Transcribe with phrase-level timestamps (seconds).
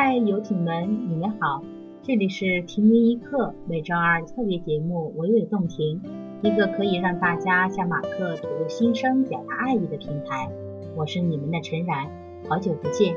[0.00, 1.60] 嗨，游艇们，你们好！
[2.04, 6.00] 这里是停云一刻每周二特别节目《娓娓动听》，
[6.40, 10.48] 一个可以让大家向马克吐露心声、表达爱意的平台。
[10.94, 12.08] 我是你们的陈然，
[12.48, 13.12] 好久不见。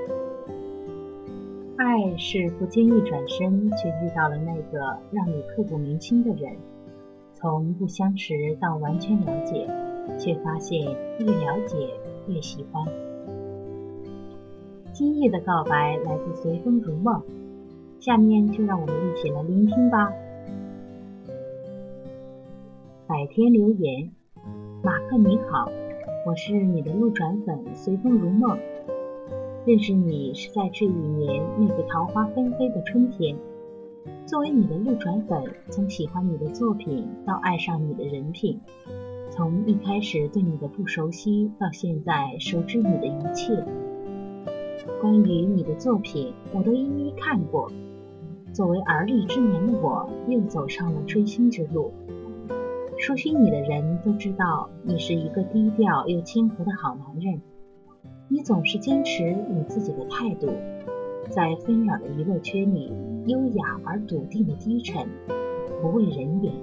[1.78, 6.58] 爱是不经意转身，却遇到了那个让你刻骨铭心的人。
[7.36, 9.70] 从不相识到完全了解，
[10.18, 10.82] 却发现
[11.20, 11.78] 越了解
[12.28, 12.84] 越喜欢。
[15.02, 17.24] 今夜的告白来自随风如梦，
[18.00, 20.14] 下面就让我们一起来聆听吧。
[23.08, 24.12] 百天留言，
[24.84, 25.72] 马克你好，
[26.28, 28.60] 我是你的路转粉随风如梦，
[29.66, 33.36] 认识你是在这一年那个桃花纷飞的春天。
[34.28, 38.62] 作为你的路转粉，从喜欢你的作品到爱上你的人品，
[39.32, 43.66] 从一开始对你的不熟悉到现在熟知你的一切。
[45.02, 47.72] 关于你的作品，我都一一看过。
[48.54, 51.92] 作为而立之年的我，又走上了追星之路。
[53.00, 57.42] 熟悉你的人都知道，你是一个低调又谦和的好男人。
[58.28, 60.50] 你总是坚持你自己的态度，
[61.32, 62.94] 在纷扰的娱乐圈里，
[63.26, 65.08] 优雅而笃定的低沉，
[65.82, 66.54] 不畏人言。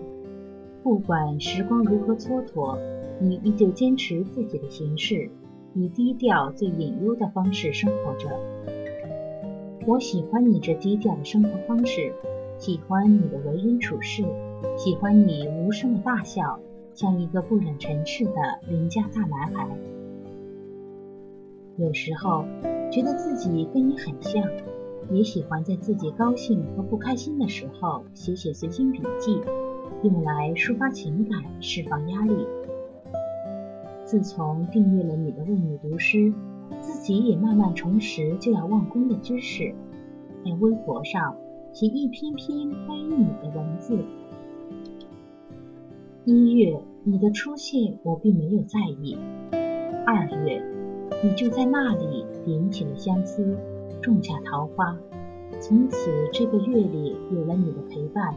[0.85, 2.79] 不管时光如何蹉跎，
[3.21, 5.29] 你依旧坚持自己的形式。
[5.75, 8.29] 以低调、最隐忧的方式生活着。
[9.87, 12.13] 我喜欢你这低调的生活方式，
[12.59, 14.25] 喜欢你的为人处事，
[14.77, 16.59] 喜欢你无声的大笑，
[16.95, 18.33] 像一个不忍尘世的
[18.69, 19.69] 邻家大男孩。
[21.77, 22.45] 有时候
[22.91, 24.43] 觉得自己跟你很像，
[25.11, 29.41] 也喜欢在自己高兴和不开心的时候写写随心笔记，
[30.03, 32.47] 用来抒发情感、释放压力。
[34.09, 36.33] 自从订阅了你的为你读诗，
[36.81, 39.75] 自己也慢慢重拾就要忘功的知识，
[40.43, 41.37] 在微博上
[41.75, 43.99] 写一篇篇关于你的文字。
[46.25, 49.19] 一月，你的出现我并没有在意；
[50.07, 50.65] 二月，
[51.23, 53.59] 你就在那里点起了相思，
[54.01, 54.97] 种下桃花。
[55.61, 58.35] 从此这个月里有了你的陪伴，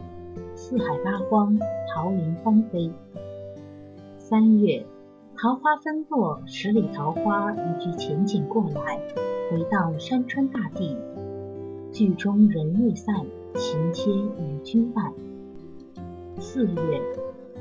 [0.54, 1.58] 四海八荒，
[1.94, 2.90] 桃林芳菲。
[4.18, 4.84] 三月。
[5.42, 9.00] 桃花纷落，十里桃花一句浅浅过来，
[9.50, 10.96] 回荡山川大地。
[11.90, 13.26] 剧中人未散，
[13.56, 15.12] 情牵与君伴。
[16.38, 17.02] 四月，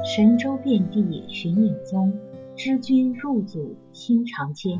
[0.03, 2.13] 神州遍地寻影踪，
[2.55, 4.79] 知君入祖心常牵。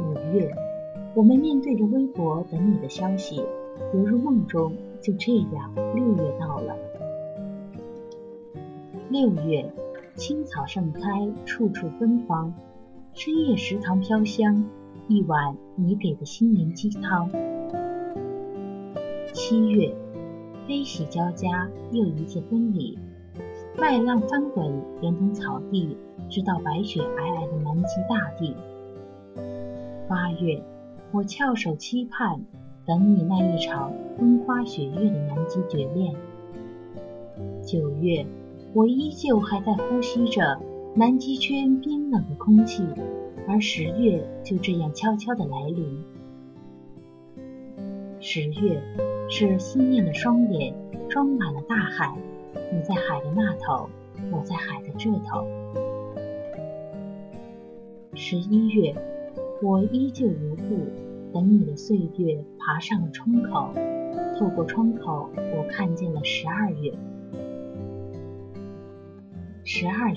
[0.00, 0.52] 五月，
[1.14, 3.36] 我们面对着微博等你的消息，
[3.94, 4.72] 犹如梦中。
[5.00, 6.76] 就这样，六月到了。
[9.08, 9.72] 六月。
[10.14, 11.00] 青草盛开，
[11.46, 12.52] 处处芬芳。
[13.14, 14.64] 深夜食堂飘香，
[15.08, 17.30] 一碗你给的心灵鸡汤。
[19.32, 19.94] 七月，
[20.68, 22.98] 悲喜交加，又一次分离。
[23.78, 25.96] 麦浪翻滚，连同草地，
[26.28, 28.54] 直到白雪皑皑的南极大地。
[30.08, 30.62] 八月，
[31.10, 32.44] 我翘首期盼，
[32.84, 36.14] 等你那一场风花雪月的南极绝恋。
[37.62, 38.26] 九月。
[38.74, 40.58] 我依旧还在呼吸着
[40.94, 42.82] 南极圈冰冷的空气，
[43.46, 46.02] 而十月就这样悄悄地来临。
[48.18, 48.82] 十月
[49.28, 50.74] 是思念的双眼
[51.10, 52.16] 装满了大海，
[52.72, 53.90] 你在海的那头，
[54.30, 55.46] 我在海的这头。
[58.14, 58.94] 十一月，
[59.62, 60.78] 我依旧如故，
[61.30, 63.74] 等你的岁月爬上了窗口，
[64.38, 66.94] 透过窗口，我看见了十二月。
[69.64, 70.16] 十二月，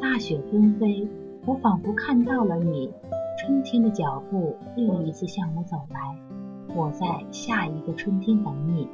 [0.00, 1.06] 大雪纷飞，
[1.44, 2.90] 我仿佛看到了你。
[3.38, 8.88] 春天的脚步又一次向我走来，我在下一个春天等你。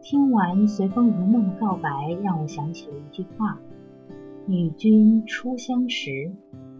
[0.00, 3.58] 听完随风如梦的告白，让我想起了一句话
[4.46, 6.30] ：“与君初相识，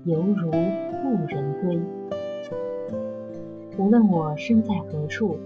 [0.04, 1.80] 犹如故人归。”
[3.78, 5.38] 无论我身在何处，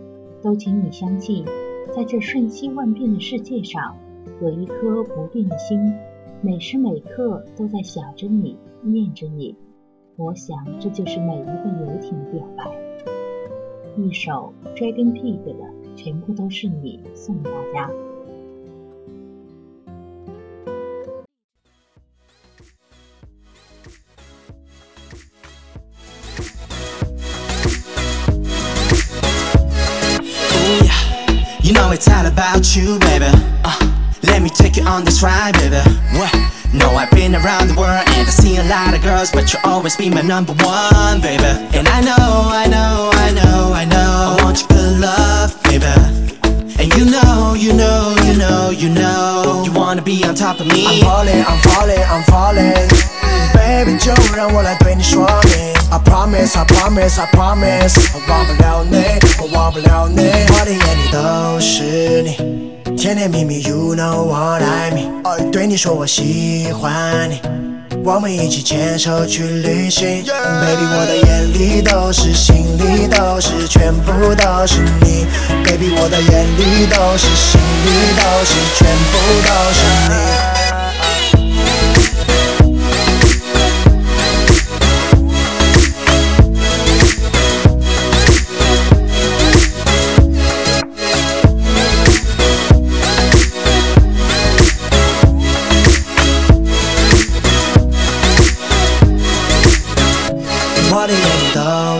[0.42, 1.46] 都请你相信。
[1.94, 3.96] 在这瞬息万变的世界上，
[4.40, 5.94] 有一颗不变的心，
[6.40, 9.56] 每时每刻都在想着你，念着你。
[10.16, 12.64] 我想，这就是每一个游艇的表白。
[13.96, 15.52] 一首《Dragon Pig》的，
[15.96, 17.90] 全部都是你，送给大家。
[31.62, 33.32] You know it's all about you, baby.
[33.64, 33.93] Uh,
[34.85, 35.81] on this ride, baby.
[36.17, 36.33] What?
[36.73, 39.61] No, I've been around the world and I've seen a lot of girls, but you'll
[39.65, 41.43] always be my number one, baby.
[41.73, 45.85] And I know, I know, I know, I know, I want your good love, baby.
[46.77, 50.67] And you know, you know, you know, you know, you wanna be on top of
[50.67, 50.85] me.
[50.87, 52.87] I'm falling, I'm falling, I'm falling.
[53.53, 55.73] Baby，就让我来对你说明。
[55.91, 59.03] I promise, I promise, I promise，我忘不了你，
[59.41, 60.21] 我忘不了你。
[60.21, 62.62] 我的眼里都是你，
[63.04, 65.50] 甜甜蜜蜜，You know what I mean。
[65.50, 67.38] 对你说我喜欢你，
[68.02, 70.24] 我们一起牵手去旅行。
[70.24, 75.26] Baby，我的眼里都是，心里都是，全部都是你。
[75.66, 80.53] Baby，我的眼里都是，心里都是，全部都是你。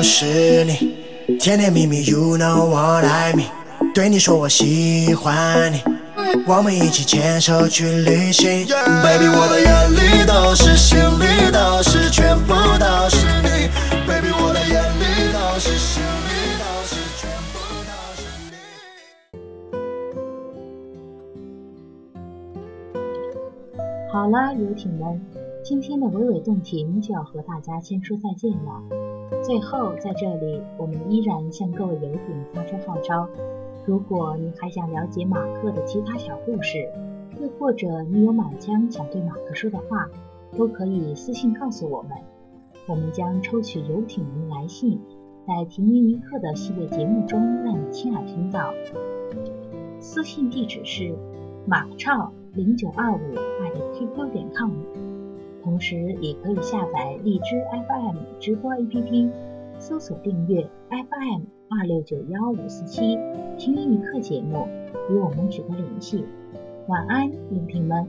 [0.03, 0.94] 是你，
[1.38, 3.47] 甜甜蜜蜜，You know what I mean。
[3.94, 5.82] 对你说我喜欢你，
[6.47, 8.67] 我们一起牵手去旅行。
[8.67, 13.71] Baby，我的眼里都是，心里都是，全部都是你。
[14.06, 18.55] Baby，我的眼里都是，心里都是，全部都是你。
[24.12, 25.21] 好了，游艇们，
[25.64, 28.82] 今天的娓娓动听就要和大家先说再见了。
[29.43, 33.26] 最后，在这里，我们依然向各位游艇发出号召：
[33.87, 36.87] 如果你还想了解马克的其他小故事，
[37.40, 40.06] 又或者你有满腔想对马克说的话，
[40.55, 42.11] 都可以私信告诉我们。
[42.87, 45.00] 我们将抽取游艇们的来信，
[45.46, 48.70] 在停云一刻的系列节目中让你亲耳听到。
[49.99, 51.16] 私信地址是
[51.66, 54.70] 马超零九二五的 QQ 点 com。
[55.64, 59.31] 同时，也可以下载荔枝 FM 直播 APP，
[59.78, 63.19] 搜索订阅 FM 二六九幺五四七
[63.56, 64.69] 听英语课节目，
[65.08, 66.26] 与我们取得联系。
[66.87, 68.06] 晚安，聆听们。